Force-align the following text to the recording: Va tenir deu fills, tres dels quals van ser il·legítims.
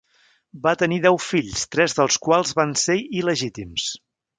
Va 0.63 0.73
tenir 0.83 0.97
deu 1.03 1.21
fills, 1.27 1.67
tres 1.77 1.95
dels 2.01 2.19
quals 2.27 2.59
van 2.63 2.77
ser 2.87 3.01
il·legítims. 3.23 3.91